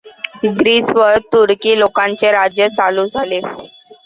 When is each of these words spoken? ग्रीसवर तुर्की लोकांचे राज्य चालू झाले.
ग्रीसवर 0.53 1.17
तुर्की 1.33 1.75
लोकांचे 1.75 2.31
राज्य 2.31 2.67
चालू 2.71 3.05
झाले. 3.07 3.41